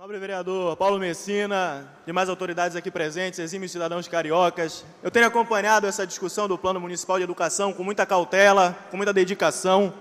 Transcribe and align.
Nobre 0.00 0.18
vereador 0.18 0.78
Paulo 0.78 0.98
Messina, 0.98 1.86
demais 2.06 2.30
autoridades 2.30 2.74
aqui 2.74 2.90
presentes, 2.90 3.38
exímios 3.38 3.70
cidadãos 3.70 4.08
cariocas, 4.08 4.82
eu 5.02 5.10
tenho 5.10 5.26
acompanhado 5.26 5.86
essa 5.86 6.06
discussão 6.06 6.48
do 6.48 6.56
Plano 6.56 6.80
Municipal 6.80 7.18
de 7.18 7.24
Educação 7.24 7.70
com 7.70 7.84
muita 7.84 8.06
cautela, 8.06 8.74
com 8.90 8.96
muita 8.96 9.12
dedicação. 9.12 9.92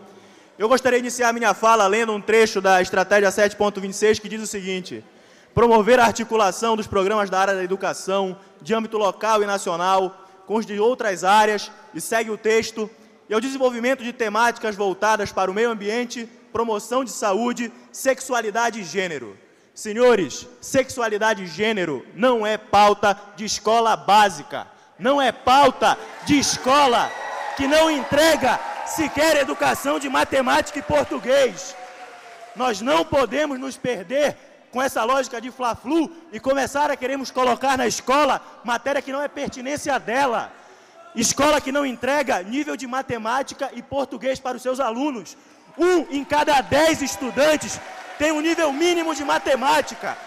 Eu 0.58 0.70
gostaria 0.70 1.00
de 1.00 1.04
iniciar 1.04 1.34
minha 1.34 1.54
fala 1.54 1.86
lendo 1.86 2.14
um 2.14 2.22
trecho 2.22 2.62
da 2.62 2.82
Estratégia 2.82 3.28
7.26 3.28 4.22
que 4.22 4.30
diz 4.30 4.42
o 4.42 4.48
seguinte: 4.48 5.04
promover 5.54 6.00
a 6.00 6.06
articulação 6.06 6.78
dos 6.78 6.88
programas 6.88 7.30
da 7.30 7.38
área 7.38 7.56
da 7.56 7.64
educação, 7.66 8.38
de 8.62 8.74
âmbito 8.74 8.98
local 8.98 9.44
e 9.44 9.46
nacional, 9.46 10.26
com 10.46 10.56
os 10.56 10.66
de 10.66 10.80
outras 10.80 11.26
áreas, 11.26 11.70
e 11.94 12.00
segue 12.00 12.32
o 12.32 12.38
texto, 12.38 12.90
e 13.28 13.34
ao 13.34 13.42
desenvolvimento 13.42 14.02
de 14.02 14.14
temáticas 14.14 14.78
voltadas 14.78 15.34
para 15.34 15.52
o 15.52 15.54
meio 15.54 15.70
ambiente, 15.70 16.26
promoção 16.54 17.04
de 17.04 17.12
saúde, 17.12 17.70
sexualidade 17.92 18.80
e 18.80 18.84
gênero. 18.86 19.49
Senhores, 19.80 20.46
sexualidade 20.60 21.44
e 21.44 21.48
gênero 21.48 22.06
não 22.14 22.46
é 22.46 22.58
pauta 22.58 23.18
de 23.38 23.46
escola 23.46 23.96
básica, 23.96 24.68
não 25.00 25.22
é 25.22 25.32
pauta 25.32 25.98
de 26.26 26.38
escola 26.38 27.10
que 27.56 27.66
não 27.66 27.90
entrega 27.90 28.60
sequer 28.86 29.38
educação 29.38 29.98
de 29.98 30.10
matemática 30.10 30.80
e 30.80 30.82
português. 30.82 31.74
Nós 32.58 32.82
não 32.82 33.06
podemos 33.06 33.58
nos 33.58 33.78
perder 33.78 34.36
com 34.70 34.82
essa 34.82 35.02
lógica 35.06 35.40
de 35.40 35.50
fla-flu 35.50 36.12
e 36.34 36.42
começar 36.42 36.92
a 36.92 36.98
queremos 36.98 37.32
colocar 37.32 37.78
na 37.78 37.88
escola 37.88 38.42
matéria 38.66 39.02
que 39.02 39.14
não 39.14 39.22
é 39.22 39.30
pertinência 39.30 39.98
dela. 39.98 40.52
Escola 41.16 41.62
que 41.62 41.72
não 41.72 41.86
entrega 41.86 42.44
nível 42.44 42.76
de 42.76 42.86
matemática 42.86 43.72
e 43.74 43.82
português 43.82 44.42
para 44.42 44.58
os 44.58 44.62
seus 44.62 44.82
alunos. 44.82 45.38
Um 45.78 46.00
em 46.18 46.26
cada 46.26 46.60
dez 46.60 47.02
estudantes 47.02 47.80
tem 48.20 48.34
um 48.34 48.42
nível 48.42 48.72
mínimo 48.74 49.16
de 49.16 49.24
matemática. 49.24 50.18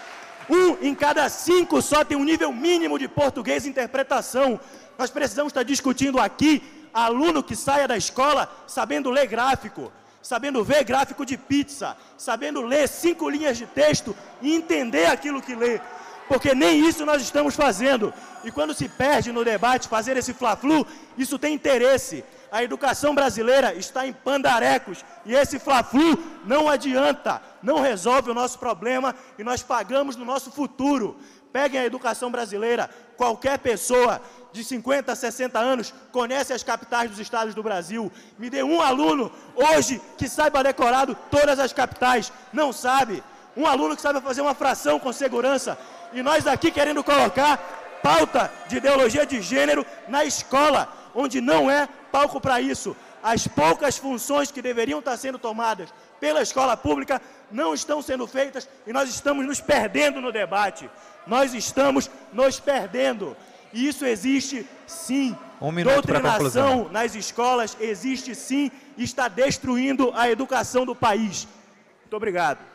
Um 0.49 0.75
em 0.81 0.93
cada 0.95 1.29
cinco 1.29 1.79
só 1.81 2.03
tem 2.03 2.17
um 2.17 2.23
nível 2.23 2.51
mínimo 2.51 2.97
de 2.97 3.07
português 3.07 3.65
e 3.65 3.69
interpretação. 3.69 4.59
Nós 4.97 5.11
precisamos 5.11 5.51
estar 5.51 5.63
discutindo 5.63 6.19
aqui 6.19 6.61
aluno 6.91 7.43
que 7.43 7.55
saia 7.55 7.87
da 7.87 7.95
escola 7.95 8.51
sabendo 8.67 9.11
ler 9.11 9.27
gráfico, 9.27 9.91
sabendo 10.23 10.63
ver 10.63 10.83
gráfico 10.83 11.23
de 11.23 11.37
pizza, 11.37 11.95
sabendo 12.17 12.61
ler 12.63 12.89
cinco 12.89 13.29
linhas 13.29 13.57
de 13.57 13.67
texto 13.67 14.15
e 14.41 14.55
entender 14.55 15.05
aquilo 15.05 15.41
que 15.41 15.55
lê. 15.55 15.79
Porque 16.27 16.55
nem 16.55 16.87
isso 16.87 17.05
nós 17.05 17.21
estamos 17.21 17.53
fazendo. 17.55 18.11
E 18.43 18.51
quando 18.51 18.73
se 18.73 18.89
perde 18.89 19.31
no 19.31 19.45
debate 19.45 19.87
fazer 19.87 20.17
esse 20.17 20.33
fla-flu, 20.33 20.85
isso 21.15 21.37
tem 21.37 21.53
interesse. 21.53 22.23
A 22.51 22.63
educação 22.63 23.13
brasileira 23.13 23.73
está 23.75 24.07
em 24.07 24.13
pandarecos 24.13 25.03
e 25.25 25.35
esse 25.35 25.59
fla-flu 25.59 26.17
não 26.45 26.69
adianta, 26.69 27.41
não 27.63 27.79
resolve 27.79 28.29
o 28.29 28.33
nosso 28.33 28.59
problema 28.59 29.15
e 29.39 29.43
nós 29.43 29.63
pagamos 29.63 30.15
no 30.15 30.25
nosso 30.25 30.51
futuro. 30.51 31.17
Peguem 31.51 31.79
a 31.79 31.85
educação 31.85 32.29
brasileira, 32.29 32.89
qualquer 33.15 33.57
pessoa 33.59 34.21
de 34.51 34.63
50, 34.63 35.15
60 35.15 35.59
anos 35.59 35.93
conhece 36.11 36.51
as 36.51 36.63
capitais 36.63 37.09
dos 37.09 37.19
estados 37.19 37.55
do 37.55 37.63
Brasil. 37.63 38.11
Me 38.37 38.49
dê 38.49 38.63
um 38.63 38.81
aluno 38.81 39.31
hoje 39.55 40.01
que 40.17 40.27
saiba 40.27 40.63
decorado 40.63 41.15
todas 41.31 41.59
as 41.59 41.71
capitais. 41.71 42.31
Não 42.51 42.73
sabe. 42.73 43.23
Um 43.55 43.65
aluno 43.65 43.95
que 43.95 44.01
saiba 44.01 44.19
fazer 44.19 44.41
uma 44.41 44.53
fração 44.53 44.99
com 44.99 45.13
segurança. 45.13 45.77
E 46.11 46.21
nós 46.21 46.45
aqui 46.47 46.71
querendo 46.71 47.03
colocar 47.03 47.57
pauta 48.03 48.51
de 48.67 48.77
ideologia 48.77 49.25
de 49.25 49.41
gênero 49.41 49.85
na 50.07 50.25
escola, 50.25 50.91
onde 51.15 51.39
não 51.39 51.69
é 51.69 51.87
palco 52.11 52.41
para 52.41 52.59
isso. 52.59 52.95
As 53.23 53.47
poucas 53.47 53.97
funções 53.97 54.51
que 54.51 54.61
deveriam 54.61 54.99
estar 54.99 55.15
sendo 55.15 55.39
tomadas 55.39 55.87
pela 56.19 56.41
escola 56.41 56.75
pública 56.75 57.21
não 57.49 57.73
estão 57.73 58.01
sendo 58.01 58.27
feitas 58.27 58.67
e 58.85 58.91
nós 58.91 59.09
estamos 59.09 59.45
nos 59.45 59.61
perdendo 59.61 60.19
no 60.19 60.31
debate. 60.31 60.89
Nós 61.25 61.53
estamos 61.53 62.11
nos 62.33 62.59
perdendo. 62.59 63.35
E 63.71 63.87
isso 63.87 64.05
existe 64.05 64.67
sim. 64.85 65.35
Um 65.61 65.71
minuto 65.71 65.93
Doutrinação 65.93 66.89
nas 66.91 67.15
escolas 67.15 67.77
existe 67.79 68.35
sim 68.35 68.69
e 68.97 69.03
está 69.03 69.29
destruindo 69.29 70.11
a 70.13 70.29
educação 70.29 70.85
do 70.85 70.93
país. 70.93 71.47
Muito 72.01 72.17
obrigado. 72.17 72.72